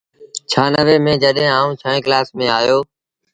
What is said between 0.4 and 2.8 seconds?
ڇآنوي ميݩ جڏهيݩ آئوٚݩ ڇوهيݩ ڪلآس ميݩ آيو۔